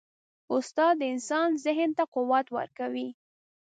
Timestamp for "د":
0.99-1.03